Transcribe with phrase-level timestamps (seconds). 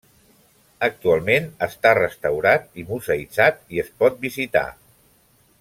[0.87, 4.69] Actualment està restaurat i museïtzat i es pot visitar.